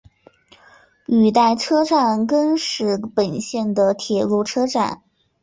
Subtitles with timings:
[1.05, 5.03] 羽带车站根室本线的铁路车站。